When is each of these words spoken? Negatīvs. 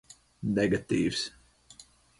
Negatīvs. 0.55 1.23